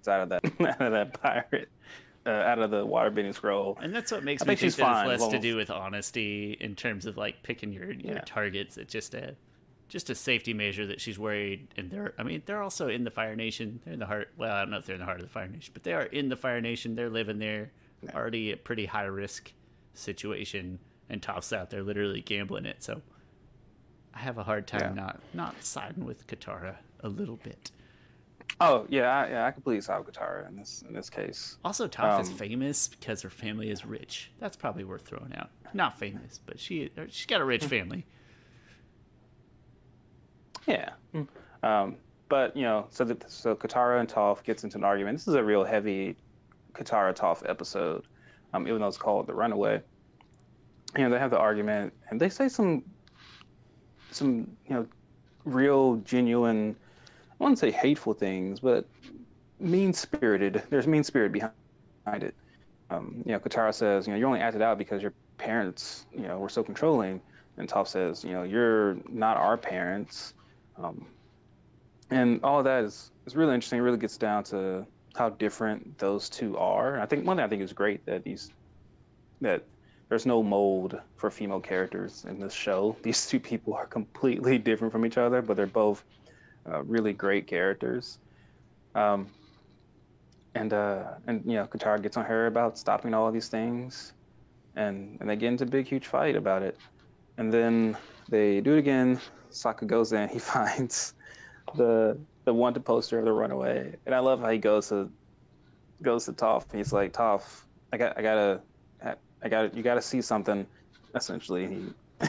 [0.07, 1.68] out of that out of that pirate,
[2.29, 3.79] uh, out of the waterbending scroll.
[3.81, 5.57] and that's what makes I me think think she's that fine, it's less to do
[5.57, 8.21] with honesty in terms of like picking your your Yeah.
[8.27, 8.77] targets.
[8.77, 9.35] It's just a
[9.88, 13.11] just a safety measure that she's worried and they're I mean they're also in the
[13.11, 13.81] Fire Nation.
[13.85, 15.33] They're in the heart well, I don't know if they're in the heart of the
[15.33, 16.95] Fire Nation, but they are in the Fire Nation.
[16.95, 17.71] They're living there
[18.14, 19.53] already a pretty high risk
[19.95, 22.83] situation and Toph's out there literally gambling it.
[22.83, 23.01] So
[24.14, 25.03] I have a hard time Yeah.
[25.03, 27.71] not not siding with Katara a little bit.
[28.61, 31.59] Oh yeah, I, yeah, I completely side with Katara in this in this case.
[31.65, 34.33] Also, Toph is Um, famous because her family is rich.
[34.41, 35.51] That's probably worth throwing out.
[35.75, 38.05] Not famous, but she she's got a rich family.
[40.67, 40.91] Yeah.
[41.63, 41.97] Um,
[42.29, 45.19] but you know, so that so Katara and Toph gets into an argument.
[45.19, 46.17] This is a real heavy
[46.75, 48.05] Katara Toph episode,
[48.53, 49.81] um, even though it's called The Runaway.
[50.97, 52.83] You know, they have the argument, and they say some
[54.11, 54.87] some you know
[55.45, 56.77] real genuine.
[57.40, 58.87] I wouldn't say hateful things, but
[59.61, 60.62] mean spirited.
[60.70, 61.53] There's mean spirit behind
[62.07, 62.35] it.
[62.90, 66.27] Um, you know, Katara says, you know, you only acted out because your parents, you
[66.27, 67.20] know, were so controlling.
[67.59, 70.35] And Toph says, you know, you're not our parents.
[70.77, 71.07] Um,
[72.11, 73.79] and all of that is, is really interesting.
[73.79, 76.94] It really gets down to how different those two are.
[76.94, 78.53] And I think one thing I think is great that these
[79.40, 79.64] that
[80.09, 82.96] there's no mold for female characters in this show.
[83.03, 86.05] These two people are completely different from each other, but they're both
[86.66, 88.18] uh, really great characters.
[88.94, 89.29] Um,
[90.55, 94.12] and uh, and you know, Katara gets on her about stopping all these things,
[94.77, 96.77] and and they get into a big huge fight about it.
[97.37, 97.97] And then
[98.29, 99.21] they do it again.
[99.51, 100.29] Sokka goes in.
[100.33, 101.14] He finds
[101.77, 105.11] the the wanted poster of the runaway, and I love how he goes to
[106.03, 106.64] goes to Toph.
[106.75, 108.61] He's like, Toph, I got I gotta
[109.42, 110.66] I got you gotta see something.
[111.14, 112.27] Essentially, he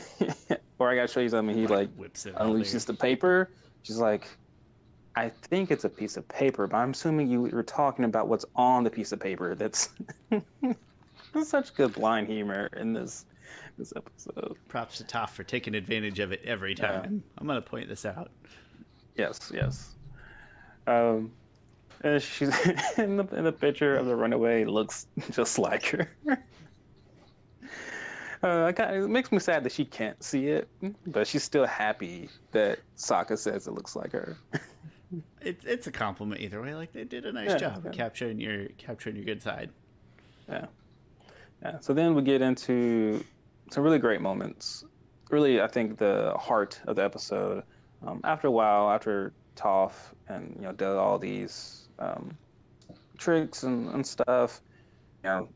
[0.80, 1.56] or I gotta show you something.
[1.56, 2.36] He like whips it.
[2.36, 3.50] unleashes the paper.
[3.84, 4.28] She's like,
[5.16, 8.46] I think it's a piece of paper, but I'm assuming you were talking about what's
[8.56, 9.56] on the piece of paper.
[9.56, 9.90] That's
[11.44, 13.26] such good blind humor in this
[13.78, 14.58] this episode.
[14.68, 17.02] Props to Toph for taking advantage of it every Yeah.
[17.02, 17.24] time.
[17.38, 18.32] I'm gonna point this out.
[19.16, 19.96] Yes, yes.
[20.88, 21.32] Um,
[22.02, 22.50] and she's
[22.98, 26.10] in the in the picture of the runaway looks just like her.
[28.42, 30.68] Uh, I kinda- it makes me sad that she can't see it,
[31.08, 34.38] but she's still happy that Sokka says it looks like her.
[35.42, 36.76] It, it's a compliment either way.
[36.76, 37.90] Like they did a nice Yeah, job yeah.
[37.92, 39.72] capturing your capturing your good side.
[40.48, 40.68] Yeah.
[41.64, 41.80] Yeah.
[41.80, 43.24] So then we get into
[43.72, 44.84] some really great moments.
[45.32, 47.64] Really, I think the heart of the episode.
[48.06, 49.94] Um, after a while, after Toph
[50.28, 52.38] and you know does all these um,
[53.18, 54.62] tricks and, and stuff,
[55.24, 55.50] you know,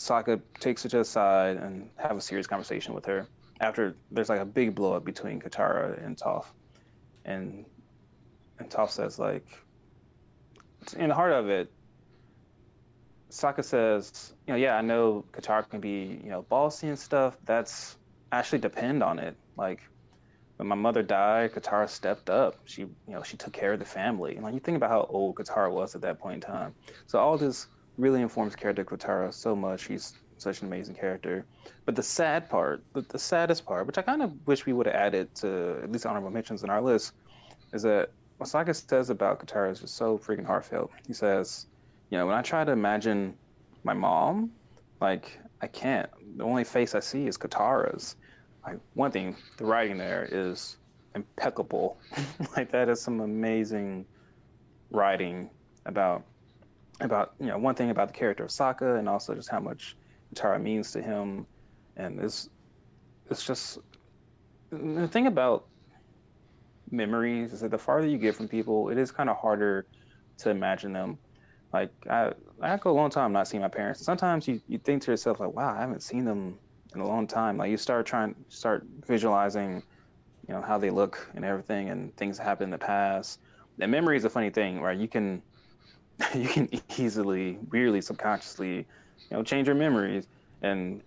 [0.00, 3.26] Sokka takes her to the side and have a serious conversation with her.
[3.60, 6.46] After there's like a big blow up between Katara and Toph,
[7.26, 7.66] and
[8.58, 9.44] and Toph says like,
[10.96, 11.70] in the heart of it,
[13.30, 17.36] Sokka says, you know, yeah, I know Katara can be, you know, bossy and stuff.
[17.44, 17.98] That's
[18.32, 19.36] actually depend on it.
[19.58, 19.82] Like
[20.56, 22.56] when my mother died, Katara stepped up.
[22.64, 24.36] She, you know, she took care of the family.
[24.36, 26.74] And like you think about how old Katara was at that point in time.
[27.06, 27.66] So all this
[28.00, 29.86] really informs character Katara so much.
[29.86, 31.44] She's such an amazing character.
[31.84, 34.86] But the sad part, the, the saddest part, which I kind of wish we would
[34.86, 37.12] have added to at least honorable mentions in our list,
[37.72, 40.90] is that what Sokka says about Katara is just so freaking heartfelt.
[41.06, 41.66] He says,
[42.10, 43.34] you know, when I try to imagine
[43.84, 44.50] my mom,
[45.00, 46.08] like I can't.
[46.36, 48.16] The only face I see is Katara's.
[48.66, 50.78] Like one thing, the writing there is
[51.14, 51.98] impeccable.
[52.56, 54.06] like that is some amazing
[54.90, 55.50] writing
[55.86, 56.24] about
[57.00, 59.96] about you know one thing about the character of Sokka and also just how much
[60.34, 61.46] Katara means to him,
[61.96, 62.48] and it's
[63.30, 63.78] it's just
[64.70, 65.64] the thing about
[66.90, 69.86] memories is that the farther you get from people, it is kind of harder
[70.38, 71.18] to imagine them.
[71.72, 74.04] Like I, I go a long time not seeing my parents.
[74.04, 76.58] Sometimes you, you think to yourself like, wow, I haven't seen them
[76.94, 77.56] in a long time.
[77.56, 79.82] Like you start trying, start visualizing,
[80.48, 83.38] you know, how they look and everything, and things that happened in the past.
[83.80, 84.98] And memory is a funny thing, right?
[84.98, 85.42] You can,
[86.34, 88.86] you can easily, weirdly, subconsciously, you
[89.30, 90.26] know, change your memories.
[90.62, 91.02] And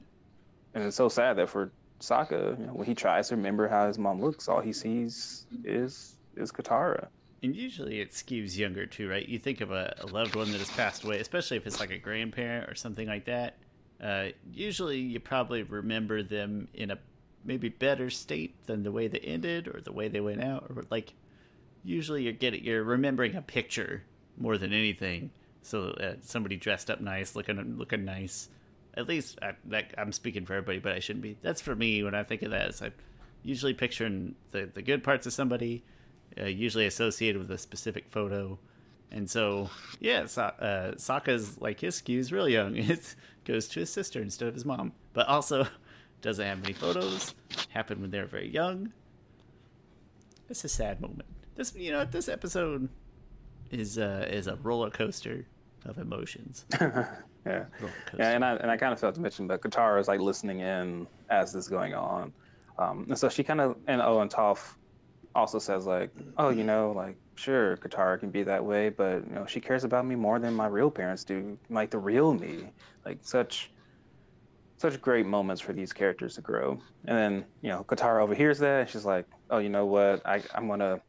[0.73, 3.87] and it's so sad that for Sokka, you know, when he tries to remember how
[3.87, 7.07] his mom looks, all he sees is is Katara.
[7.43, 9.27] And usually it skews younger too, right?
[9.27, 11.91] You think of a, a loved one that has passed away, especially if it's like
[11.91, 13.57] a grandparent or something like that.
[14.01, 16.97] Uh, usually you probably remember them in a
[17.45, 20.83] maybe better state than the way they ended or the way they went out, or
[20.89, 21.13] like
[21.83, 24.03] usually you're getting you're remembering a picture
[24.37, 25.31] more than anything.
[25.61, 28.49] So uh, somebody dressed up nice, looking looking nice.
[28.95, 31.37] At least I, that, I'm speaking for everybody, but I shouldn't be.
[31.41, 32.81] That's for me when I think of that.
[32.81, 32.93] I'm
[33.43, 35.83] usually picturing the the good parts of somebody,
[36.39, 38.59] uh, usually associated with a specific photo.
[39.11, 39.69] And so,
[39.99, 42.75] yeah, so, uh, Sokka's like his is real young.
[43.45, 45.67] It goes to his sister instead of his mom, but also
[46.21, 47.35] doesn't have many photos.
[47.69, 48.93] Happened when they were very young.
[50.49, 51.25] It's a sad moment.
[51.55, 52.87] This, you know, this episode
[53.73, 55.45] is uh, is a roller coaster
[55.85, 56.65] of emotions.
[56.81, 57.05] yeah,
[57.45, 57.65] yeah,
[58.17, 61.07] and I and I kind of felt to mention, but Katara is like listening in
[61.29, 62.33] as this is going on,
[62.77, 64.75] um, and so she kind of and oh, and Toph
[65.35, 69.33] also says like, oh, you know, like sure, Katara can be that way, but you
[69.33, 72.69] know, she cares about me more than my real parents do, like the real me,
[73.05, 73.71] like such
[74.77, 76.77] such great moments for these characters to grow.
[77.05, 80.25] And then, you know, Katara overhears that and she's like, Oh, you know what?
[80.25, 80.99] I, I'm gonna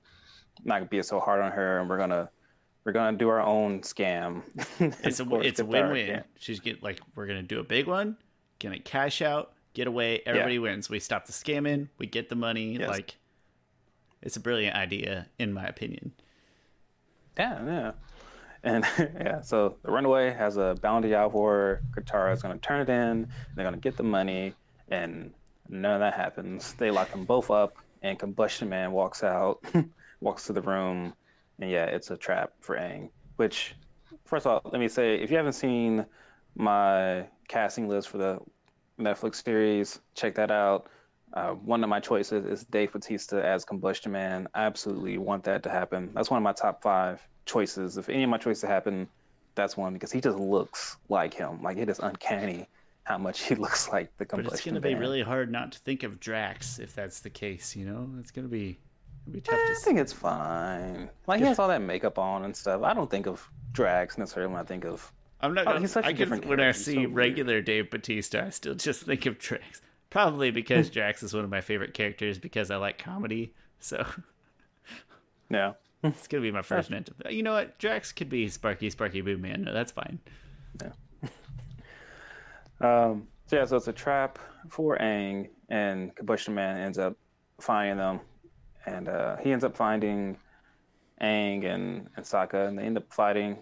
[0.65, 2.31] not be so hard on her and we're gonna
[2.85, 4.43] we're gonna do our own scam.
[5.03, 6.25] it's a it's a win win.
[6.39, 8.17] She's get like we're gonna do a big one,
[8.61, 10.61] gonna cash out, get away, everybody yeah.
[10.61, 10.91] wins.
[10.91, 12.77] We stop the scamming, we get the money.
[12.79, 12.89] Yes.
[12.89, 13.17] Like
[14.23, 16.13] it's a brilliant idea, in my opinion.
[17.39, 17.93] Yeah, yeah.
[18.65, 22.81] And yeah, so the runaway has a bounty out for Katara is going to turn
[22.81, 23.29] it in.
[23.55, 24.55] They're going to get the money,
[24.89, 25.33] and
[25.69, 26.73] none of that happens.
[26.75, 29.63] They lock them both up, and Combustion Man walks out,
[30.21, 31.13] walks to the room,
[31.61, 33.11] and yeah, it's a trap for Aang.
[33.37, 33.75] Which,
[34.25, 36.07] first of all, let me say, if you haven't seen
[36.57, 38.39] my casting list for the
[38.99, 40.89] Netflix series, check that out.
[41.33, 44.47] Uh, one of my choices is Dave Bautista as Combustion Man.
[44.55, 46.11] I absolutely want that to happen.
[46.15, 47.97] That's one of my top five choices.
[47.97, 49.09] If any of my choices happen,
[49.57, 51.61] that's one because he just looks like him.
[51.63, 52.69] Like it is uncanny
[53.03, 54.45] how much he looks like the Combustion.
[54.45, 57.31] But it's going to be really hard not to think of Drax if that's the
[57.31, 57.75] case.
[57.75, 58.79] You know, it's going to be
[59.33, 59.73] be tough eh, to.
[59.73, 61.11] I think it's fine.
[61.27, 62.83] Like he has all that makeup on and stuff.
[62.83, 65.11] I don't think of Drax necessarily when I think of.
[65.41, 65.67] I'm not.
[65.67, 66.47] Oh, he's such I a different.
[66.47, 67.65] When I see so regular weird.
[67.65, 69.81] Dave Bautista, I still just think of Drax.
[70.11, 73.55] Probably because Drax is one of my favorite characters because I like comedy.
[73.81, 74.07] So
[75.51, 77.15] yeah, it's gonna be my first mental.
[77.29, 77.79] You know what?
[77.79, 79.63] Drax could be Sparky Sparky Boom Man.
[79.63, 80.19] No, that's fine.
[80.81, 81.29] Yeah.
[82.81, 83.29] um.
[83.47, 84.39] So yeah, so it's a trap
[84.71, 87.15] for Aang, and Combustion Man ends up
[87.61, 88.21] finding them,
[88.87, 90.37] and uh, he ends up finding
[91.21, 93.59] Aang and and Sokka, and they end up fighting.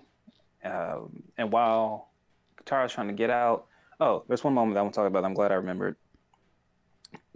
[0.65, 2.11] Um, and while
[2.63, 3.67] Katara's trying to get out,
[4.01, 5.25] oh, there's one moment I want to talk about.
[5.25, 5.97] I'm glad I remembered.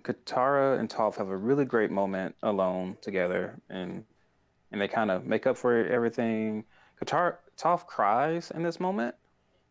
[0.03, 4.05] Katara and Toph have a really great moment alone together, and
[4.73, 6.65] and they kind of make up for everything.
[7.03, 9.15] Katara Toph cries in this moment,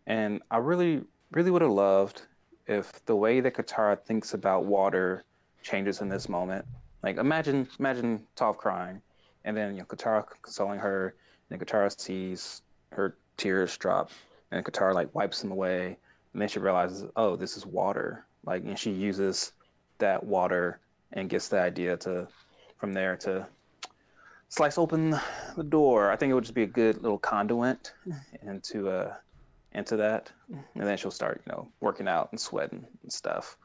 [0.08, 2.24] and I really really would have loved
[2.68, 5.24] if the way that Katara thinks about water
[5.64, 6.66] changes in this moment.
[7.06, 9.00] Like imagine imagine Toph crying,
[9.44, 11.14] and then you know Katara consoling her,
[11.52, 14.10] and Katara sees her tears drop,
[14.52, 15.98] and Katara like wipes them away,
[16.34, 18.26] and then she realizes, oh, this is water.
[18.44, 19.52] Like, and she uses
[20.00, 20.80] that water
[21.14, 22.28] and gets the idea to
[22.78, 23.46] from there to
[24.50, 25.16] slice open
[25.56, 26.12] the door.
[26.12, 27.94] I think it would just be a good little conduit
[28.42, 29.14] into uh
[29.74, 33.58] into that, and then she'll start you know working out and sweating and stuff.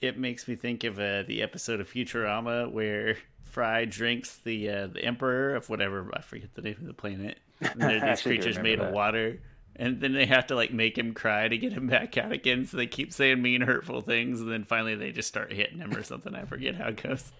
[0.00, 4.86] It makes me think of uh, the episode of Futurama where Fry drinks the uh,
[4.88, 7.38] the emperor of whatever I forget the name of the planet.
[7.60, 8.88] And they're these creatures made that.
[8.88, 9.40] of water,
[9.76, 12.66] and then they have to like make him cry to get him back out again.
[12.66, 15.94] So they keep saying mean, hurtful things, and then finally they just start hitting him
[15.94, 16.34] or something.
[16.34, 17.32] I forget how it goes.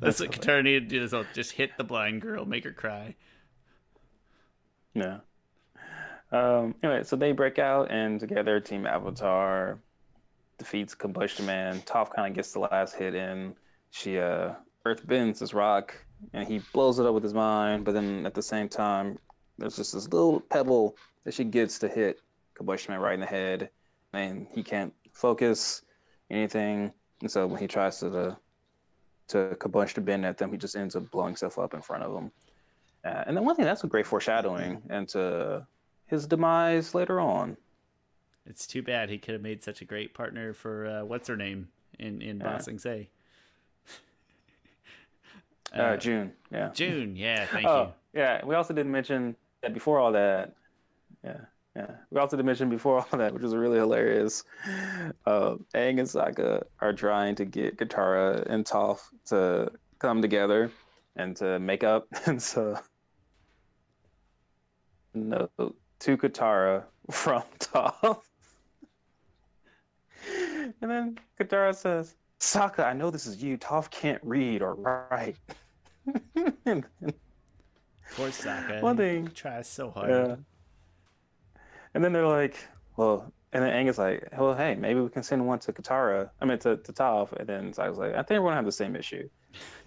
[0.00, 1.04] That's what Katara needed to do.
[1.04, 3.14] Is I'll just hit the blind girl, make her cry.
[4.94, 5.18] Yeah.
[6.30, 9.78] Um, anyway, so they break out, and together, Team Avatar
[10.62, 11.80] defeats Combustion Man.
[11.80, 13.54] Toph kind of gets the last hit in.
[13.90, 14.52] She uh,
[14.84, 15.94] earth bends this rock,
[16.32, 17.84] and he blows it up with his mind.
[17.84, 19.18] But then at the same time,
[19.58, 22.20] there's just this little pebble that she gets to hit
[22.54, 23.70] Combustion Man right in the head,
[24.12, 25.82] and he can't focus
[26.30, 26.92] anything.
[27.20, 28.36] And so when he tries to
[29.28, 32.12] to combustion bend at them, he just ends up blowing himself up in front of
[32.12, 32.30] them.
[33.04, 35.66] Uh, and then one thing that's a great foreshadowing into
[36.06, 37.56] his demise later on.
[38.46, 41.36] It's too bad he could have made such a great partner for uh, what's her
[41.36, 42.56] name in in yeah.
[42.56, 43.08] Ba Sing Se.
[45.72, 46.70] uh, June, yeah.
[46.72, 47.46] June, yeah.
[47.46, 48.20] Thank oh, you.
[48.20, 50.54] Yeah, we also didn't mention that, before all that,
[51.24, 51.38] yeah,
[51.76, 54.44] yeah, we also didn't mention before all that, which was really hilarious.
[55.24, 60.70] Uh, Aang and Sokka are trying to get Katara and Toph to come together
[61.16, 62.78] and to make up, and so
[65.14, 68.22] no to Katara from Toph.
[70.82, 73.56] And then Katara says, Sokka, I know this is you.
[73.56, 75.36] Toph can't read or write.
[76.66, 76.84] and
[78.16, 78.82] Poor Sokka.
[78.82, 79.26] One thing.
[79.28, 80.10] He tries so hard.
[80.10, 80.36] Yeah.
[81.94, 82.56] And then they're like,
[82.96, 86.30] well, and then Aang is like, well, hey, maybe we can send one to Katara.
[86.40, 87.32] I mean, to, to Toph.
[87.32, 89.28] And then I was like, I think we're going to have the same issue.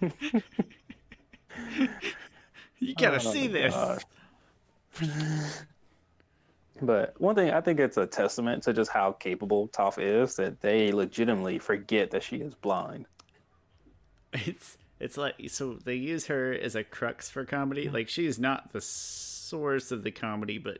[2.78, 3.74] you gotta Oh, see this.
[6.82, 10.60] But one thing, I think it's a testament to just how capable Toph is that
[10.60, 13.06] they legitimately forget that she is blind.
[14.32, 17.88] It's it's like so they use her as a crux for comedy.
[17.88, 20.78] Like she's not the source of the comedy, but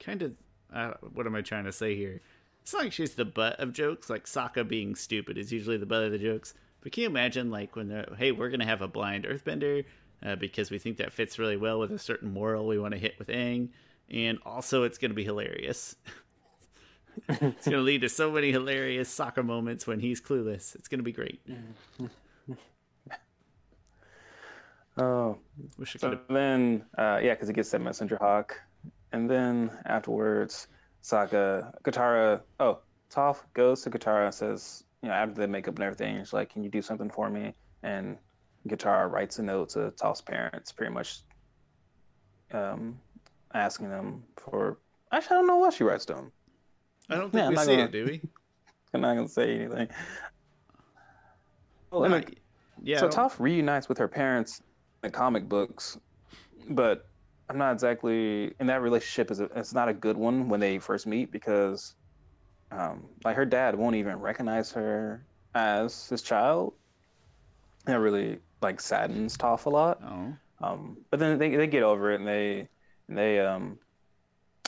[0.00, 0.32] kind of.
[0.72, 2.20] Uh, what am I trying to say here?
[2.60, 4.10] It's not like she's the butt of jokes.
[4.10, 6.52] Like Sokka being stupid is usually the butt of the jokes.
[6.82, 9.84] But can you imagine, like when they're, hey, we're gonna have a blind Earthbender
[10.22, 13.00] uh, because we think that fits really well with a certain moral we want to
[13.00, 13.70] hit with Aang,
[14.10, 15.96] and also it's gonna be hilarious.
[17.28, 20.74] it's gonna lead to so many hilarious Sokka moments when he's clueless.
[20.74, 21.40] It's gonna be great.
[24.98, 25.38] Oh,
[25.78, 28.60] Wish I could So then, uh, yeah, because he gets that messenger hawk,
[29.12, 30.66] and then afterwards,
[31.02, 35.76] Sokka, Katara, oh, Toph goes to Katara and says, you know, after they make up
[35.76, 38.18] and everything, she's like, "Can you do something for me?" And
[38.68, 41.20] Katara writes a note to Toph's parents, pretty much,
[42.52, 42.98] um,
[43.54, 44.78] asking them for.
[45.12, 46.32] Actually, I don't know what she writes to them.
[47.08, 48.20] I don't think Yeah, we see gonna- it, do we?
[48.94, 49.88] I'm not gonna say anything.
[51.90, 52.22] Well, and No,
[52.82, 52.98] yeah.
[52.98, 54.60] so Toph reunites with her parents
[55.02, 55.98] in the comic books,
[56.70, 57.06] but
[57.48, 59.30] I'm not exactly in that relationship.
[59.30, 61.94] Is a, it's not a good one when they first meet because,
[62.70, 66.74] um, like her dad won't even recognize her as his child.
[67.86, 70.00] That really like saddens Toph a lot.
[70.04, 72.68] Oh, Um, but then they they get over it and they
[73.08, 73.78] and they um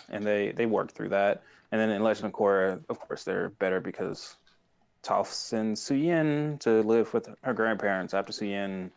[0.09, 1.43] and they they work through that.
[1.73, 4.37] And then in Legend of Korra, of course, they're better because
[5.05, 8.91] Toph sends Suyin to live with her grandparents after Suyin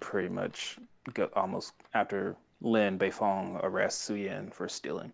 [0.00, 0.78] pretty much
[1.14, 5.12] go, almost after Lin Beifong arrests Suyin for stealing.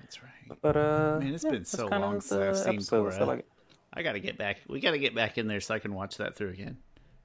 [0.00, 0.58] that's right.
[0.62, 3.26] But uh, Man, it's yeah, been so long since I've seen Korra.
[3.26, 3.46] like,
[3.92, 4.60] I gotta get back.
[4.68, 6.78] We gotta get back in there so I can watch that through again.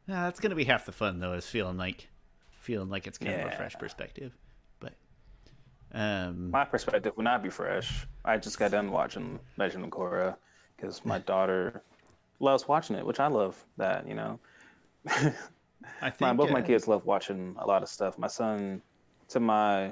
[0.07, 1.33] Nah, that's gonna be half the fun though.
[1.33, 2.09] Is feeling like,
[2.63, 4.35] feeling like it's kind of a fresh perspective.
[4.79, 4.93] But,
[5.93, 8.07] um, my perspective would not be fresh.
[8.23, 10.37] I just got done watching Legend of Korra
[10.75, 11.83] because my daughter
[12.39, 14.39] loves watching it, which I love that, you know.
[15.05, 15.11] I
[16.01, 18.17] think my, both my uh, kids love watching a lot of stuff.
[18.17, 18.81] My son,
[19.29, 19.87] to my,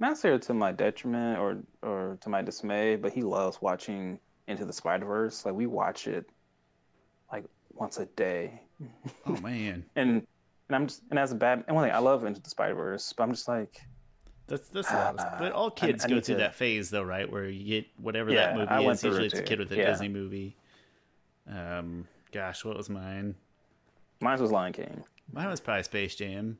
[0.00, 4.64] not necessarily to my detriment or or to my dismay, but he loves watching Into
[4.64, 5.44] the Spider Verse.
[5.44, 6.26] Like we watch it
[7.30, 7.44] like
[7.74, 8.62] once a day,
[9.26, 10.26] Oh man, and
[10.68, 12.74] and I'm just and as a bad and one thing I love Into the Spider
[12.74, 13.80] Verse, but I'm just like
[14.46, 14.90] that's that's.
[14.90, 17.30] Of, but all kids I go through to- that phase though, right?
[17.30, 19.02] Where you get whatever Yeah, that movie I is.
[19.04, 19.90] Usually it it's a kid with a Yeah.
[19.90, 20.56] Disney movie.
[21.50, 23.34] Um, gosh, what was mine?
[24.20, 25.04] mine was Lion King.
[25.32, 26.58] Mine was probably Space Jam.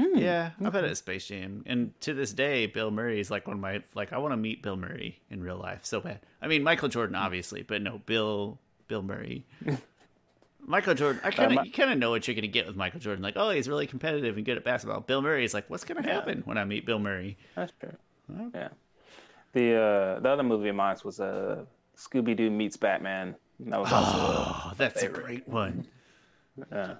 [0.00, 1.64] Hmm, Yeah, I bet it's Space Jam.
[1.66, 4.36] And to this day, Bill Murray is like one of my like I want to
[4.36, 6.20] meet Bill Murray in real life so bad.
[6.40, 9.44] I mean Michael Jordan obviously, but no, Bill Bill Murray.
[10.68, 12.76] Michael Jordan, I kind of my- you kind of know what you're gonna get with
[12.76, 13.22] Michael Jordan.
[13.22, 15.00] Like, oh, he's really competitive and good at basketball.
[15.00, 16.12] Bill Murray is like, what's gonna Yeah.
[16.14, 17.36] happen when I meet Bill Murray?
[17.56, 17.96] That's true.
[18.28, 18.50] Well.
[18.54, 18.68] Yeah.
[19.54, 21.64] The uh, the other movie of mine was uh,
[21.96, 23.34] Scooby Doo meets Batman.
[23.60, 25.86] That was also Oh, that's a great one.
[26.70, 26.94] uh,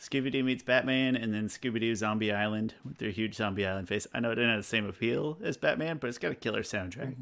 [0.00, 3.88] Scooby Doo meets Batman, and then Scooby Doo Zombie Island with their huge Zombie Island
[3.88, 4.06] face.
[4.14, 6.62] I know it didn't have the same appeal as Batman, but it's got a killer
[6.62, 7.16] soundtrack.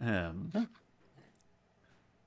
[0.00, 0.68] Um,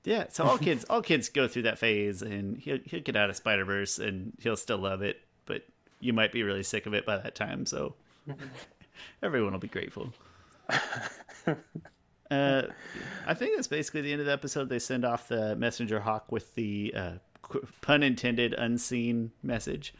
[0.04, 3.30] yeah, so all kids, all kids go through that phase, and he'll he'll get out
[3.30, 5.62] of Spider Verse, and he'll still love it, but
[6.00, 7.66] you might be really sick of it by that time.
[7.66, 7.94] So
[9.22, 10.12] everyone will be grateful.
[12.30, 12.62] Uh,
[13.26, 14.70] I think that's basically the end of the episode.
[14.70, 17.12] They send off the messenger hawk with the uh,
[17.82, 19.92] pun intended unseen message,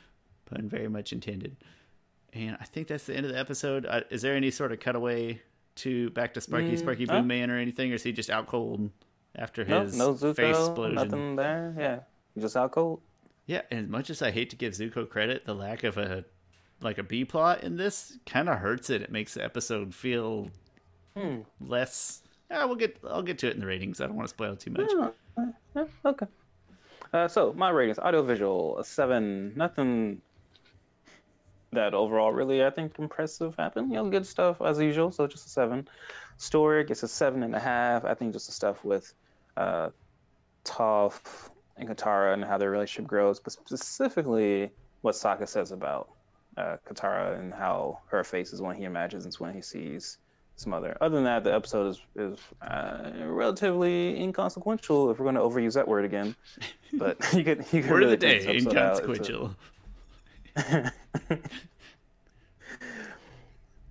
[0.46, 1.56] pun very much intended.
[2.32, 3.84] And I think that's the end of the episode.
[3.84, 5.42] Uh, is there any sort of cutaway
[5.74, 7.18] to back to Sparky, Mm, Sparky no.
[7.18, 8.90] Boom Man, or anything, or is he just out cold
[9.36, 10.94] after his no face Zuko, explosion?
[10.94, 11.74] nothing there.
[11.78, 11.98] Yeah,
[12.40, 13.00] just out cold.
[13.46, 16.24] Yeah, and as much as I hate to give Zuko credit, the lack of a
[16.80, 19.02] like a B plot in this kind of hurts it.
[19.02, 20.48] It makes the episode feel
[21.16, 21.40] Hmm.
[21.60, 22.22] less.
[22.50, 22.98] Yeah, we'll get.
[23.08, 24.00] I'll get to it in the ratings.
[24.00, 24.90] I don't want to spoil too much.
[25.36, 26.26] Yeah, yeah, okay.
[27.12, 29.52] Uh, so my ratings: audio, visual, a seven.
[29.56, 30.20] Nothing.
[31.72, 33.90] That overall really I think impressive happened.
[33.90, 35.10] You know, good stuff as usual.
[35.10, 35.88] So just a seven.
[36.36, 38.04] Story gets a seven and a half.
[38.04, 39.14] I think just the stuff with
[39.56, 39.90] uh,
[40.64, 44.70] Toph and Katara and how their relationship grows, but specifically
[45.00, 46.10] what Sokka says about
[46.56, 50.18] uh, Katara and how her face is when he imagines when he sees
[50.54, 50.96] his mother.
[51.00, 55.74] Other than that, the episode is is uh, relatively inconsequential if we're going to overuse
[55.74, 56.36] that word again.
[56.92, 59.54] But you could you could word really of the day inconsequential.
[60.56, 60.90] Uh,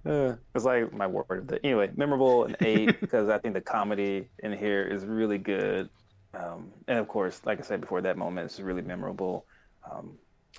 [0.56, 4.52] it's like my word the anyway memorable and eight because I think the comedy in
[4.54, 5.90] here is really good,
[6.34, 9.46] um, and of course, like I said before, that moment is really memorable.
[9.90, 10.18] Um,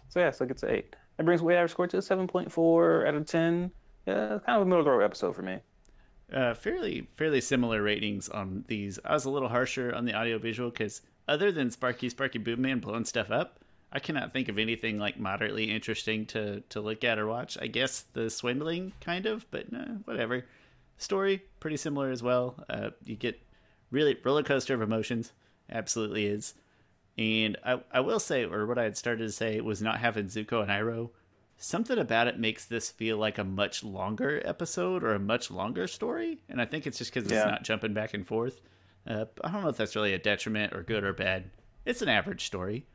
[0.08, 0.96] so yeah, so it gets an eight.
[1.16, 3.70] That brings weighted average score to seven point four out of ten.
[4.06, 5.58] Yeah, kind of a middle of the road episode for me.
[6.32, 8.98] Uh, fairly fairly similar ratings on these.
[9.04, 12.62] I was a little harsher on the audio visual because other than Sparky Sparky Boom
[12.62, 13.58] Man blowing stuff up,
[13.92, 17.58] I cannot think of anything like moderately interesting to to look at or watch.
[17.60, 19.66] I guess the swindling kind of, but
[20.04, 20.46] whatever.
[20.96, 22.56] Story pretty similar as well.
[22.70, 23.40] Uh, you get
[23.90, 25.32] really roller coaster of emotions.
[25.70, 26.54] Absolutely is.
[27.18, 30.26] And I I will say, or what I had started to say was not having
[30.26, 31.10] Zuko and Iroh.
[31.58, 35.86] Something about it makes this feel like a much longer episode or a much longer
[35.86, 37.42] story, and I think it's just because yeah.
[37.42, 38.60] it's not jumping back and forth.
[39.06, 41.50] Uh, I don't know if that's really a detriment or good or bad.
[41.84, 42.86] It's an average story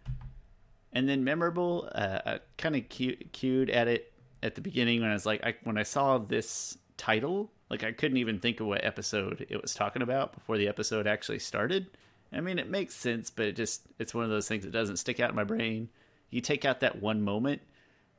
[0.94, 1.90] and then memorable.
[1.94, 4.14] Uh, I kind of cued at it
[4.44, 7.92] at the beginning when I was like, I, when I saw this title, like I
[7.92, 11.88] couldn't even think of what episode it was talking about before the episode actually started.
[12.32, 14.98] I mean, it makes sense, but it just it's one of those things that doesn't
[14.98, 15.90] stick out in my brain.
[16.30, 17.62] You take out that one moment,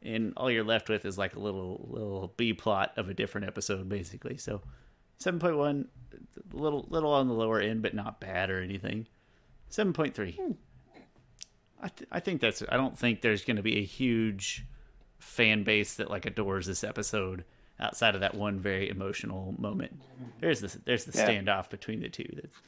[0.03, 3.47] and all you're left with is like a little little B plot of a different
[3.47, 4.39] episode, basically.
[4.39, 4.63] So,
[5.19, 5.89] seven point one,
[6.53, 9.07] little little on the lower end, but not bad or anything.
[9.69, 10.33] Seven point three.
[10.33, 10.53] Hmm.
[11.81, 12.63] I, th- I think that's.
[12.69, 14.65] I don't think there's going to be a huge
[15.19, 17.45] fan base that like adores this episode
[17.81, 20.01] outside of that one very emotional moment.
[20.41, 20.79] There's this.
[20.85, 21.29] There's the yeah.
[21.29, 22.29] standoff between the two.
[22.35, 22.59] That's,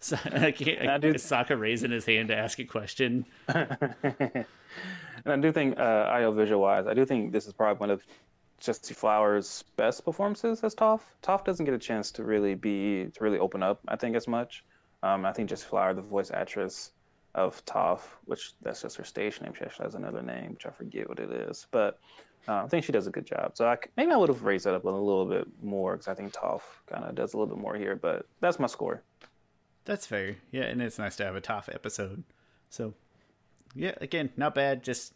[0.00, 3.26] so, I can't, I do, Sokka raising his hand to ask a question.
[3.48, 4.46] and
[5.26, 8.02] I do think, uh, IO visual wise, I do think this is probably one of
[8.60, 11.00] Jessie Flower's best performances as Toph.
[11.22, 13.80] Toph doesn't get a chance to really be to really open up.
[13.88, 14.64] I think as much.
[15.02, 16.92] Um, I think Jessie Flower, the voice actress,
[17.34, 19.52] of Toph, which that's just her stage name.
[19.56, 21.66] She actually has another name, which I forget what it is.
[21.70, 21.98] But
[22.48, 23.52] uh, I think she does a good job.
[23.54, 26.14] So I, maybe I would have raised that up a little bit more because I
[26.14, 27.96] think Toph kind of does a little bit more here.
[27.96, 29.02] But that's my score.
[29.84, 30.36] That's fair.
[30.50, 32.24] Yeah, and it's nice to have a Toph episode.
[32.68, 32.94] So
[33.74, 34.82] yeah, again, not bad.
[34.82, 35.14] Just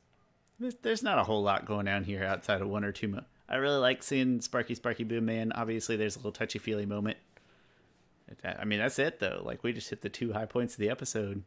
[0.83, 3.09] there's not a whole lot going on here outside of one or two.
[3.09, 5.53] Mo- I really like seeing Sparky Sparky Boom Man.
[5.53, 7.19] Obviously, there's a little touchy feely moment.
[8.43, 9.43] I mean, that's it though.
[9.45, 11.43] Like we just hit the two high points of the episode.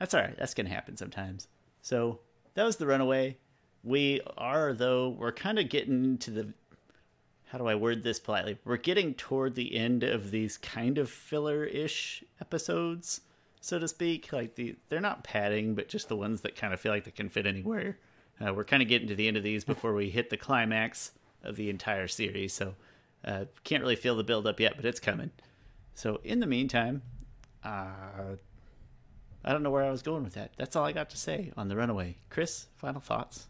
[0.00, 0.36] That's all right.
[0.36, 1.46] That's gonna happen sometimes.
[1.82, 2.18] So
[2.54, 3.36] that was the runaway.
[3.84, 5.10] We are though.
[5.10, 6.52] We're kind of getting to the.
[7.46, 8.58] How do I word this politely?
[8.64, 13.22] We're getting toward the end of these kind of filler-ish episodes,
[13.60, 14.32] so to speak.
[14.32, 17.10] Like the they're not padding, but just the ones that kind of feel like they
[17.10, 17.98] can fit anywhere.
[18.44, 21.12] Uh, we're kind of getting to the end of these before we hit the climax
[21.44, 22.54] of the entire series.
[22.54, 22.74] So
[23.24, 25.30] uh, can't really feel the build up yet, but it's coming.
[25.94, 27.02] So in the meantime,
[27.62, 28.36] uh,
[29.44, 30.52] I don't know where I was going with that.
[30.56, 32.16] That's all I got to say on the runaway.
[32.28, 33.48] Chris, final thoughts?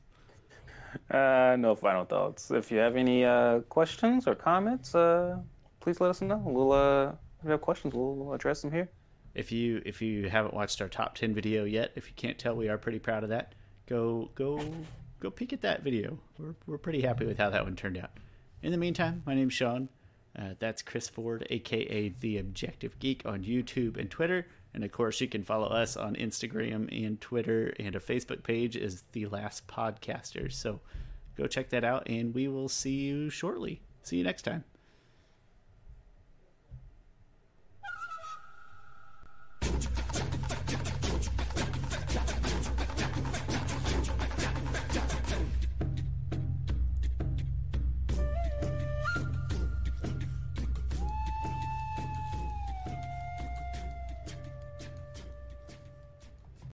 [1.11, 2.51] Uh, no final thoughts.
[2.51, 5.38] If you have any uh, questions or comments, uh,
[5.80, 6.43] please let us know.
[6.45, 8.88] We'll uh, if you have questions, we'll address them here.
[9.34, 12.55] If you if you haven't watched our top ten video yet, if you can't tell,
[12.55, 13.55] we are pretty proud of that.
[13.86, 14.61] Go go
[15.20, 16.18] go peek at that video.
[16.38, 18.11] We're we're pretty happy with how that one turned out.
[18.62, 19.88] In the meantime, my name's Sean.
[20.38, 24.47] Uh, that's Chris Ford, aka the Objective Geek, on YouTube and Twitter.
[24.73, 28.77] And of course, you can follow us on Instagram and Twitter, and a Facebook page
[28.77, 30.53] is The Last Podcasters.
[30.53, 30.81] So
[31.37, 33.83] go check that out, and we will see you shortly.
[34.03, 34.64] See you next time.